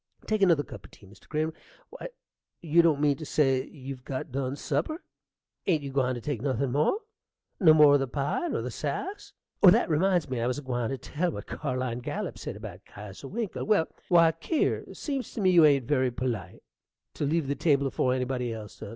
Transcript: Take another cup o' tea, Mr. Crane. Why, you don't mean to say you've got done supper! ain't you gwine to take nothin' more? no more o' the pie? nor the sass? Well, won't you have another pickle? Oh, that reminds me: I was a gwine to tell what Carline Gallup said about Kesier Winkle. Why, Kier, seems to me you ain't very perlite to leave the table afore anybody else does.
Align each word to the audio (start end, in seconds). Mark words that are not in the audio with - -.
Take 0.25 0.41
another 0.41 0.63
cup 0.63 0.83
o' 0.83 0.89
tea, 0.91 1.05
Mr. 1.05 1.29
Crane. 1.29 1.53
Why, 1.91 2.07
you 2.63 2.81
don't 2.81 2.99
mean 2.99 3.17
to 3.17 3.23
say 3.23 3.67
you've 3.67 4.03
got 4.03 4.31
done 4.31 4.55
supper! 4.55 5.03
ain't 5.67 5.83
you 5.83 5.91
gwine 5.91 6.15
to 6.15 6.21
take 6.21 6.41
nothin' 6.41 6.71
more? 6.71 7.01
no 7.59 7.71
more 7.75 7.93
o' 7.93 7.97
the 7.99 8.07
pie? 8.07 8.47
nor 8.47 8.63
the 8.63 8.71
sass? 8.71 9.33
Well, 9.61 9.73
won't 9.73 9.75
you 9.75 9.77
have 9.77 9.77
another 9.77 9.77
pickle? 9.77 9.77
Oh, 9.77 9.77
that 9.77 9.89
reminds 10.09 10.29
me: 10.31 10.41
I 10.41 10.47
was 10.47 10.57
a 10.57 10.63
gwine 10.63 10.89
to 10.89 10.97
tell 10.97 11.31
what 11.33 11.45
Carline 11.45 11.99
Gallup 11.99 12.39
said 12.39 12.55
about 12.55 12.83
Kesier 12.83 13.29
Winkle. 13.29 13.67
Why, 13.67 14.31
Kier, 14.31 14.97
seems 14.97 15.33
to 15.33 15.39
me 15.41 15.51
you 15.51 15.65
ain't 15.65 15.85
very 15.85 16.09
perlite 16.09 16.63
to 17.13 17.23
leave 17.23 17.45
the 17.47 17.53
table 17.53 17.85
afore 17.85 18.15
anybody 18.15 18.51
else 18.51 18.79
does. 18.79 18.89